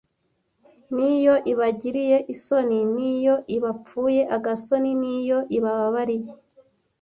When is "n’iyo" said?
0.95-1.35, 2.95-3.35, 5.01-5.39